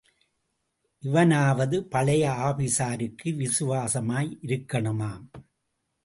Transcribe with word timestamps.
இவனாவது 1.03 1.77
பழைய 1.83 2.23
ஆபீஸருக்கு 2.47 3.29
விசுவாசமாய் 3.41 4.31
இருக்கனுமாம். 4.41 5.27